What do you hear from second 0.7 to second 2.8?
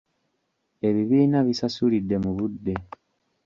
Ebibiina bisasulidde mu budde.